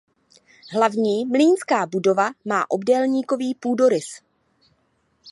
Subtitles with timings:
[0.73, 4.21] Hlavní mlýnská budova má obdélníkový půdorys.